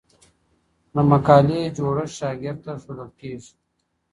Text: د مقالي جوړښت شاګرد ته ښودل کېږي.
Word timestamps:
د 0.93 0.95
مقالي 1.11 1.61
جوړښت 1.77 2.15
شاګرد 2.19 2.59
ته 2.65 2.73
ښودل 2.81 3.09
کېږي. 3.19 3.53